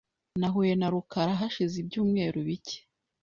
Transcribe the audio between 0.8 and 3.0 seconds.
rukara hashize ibyumweru bike.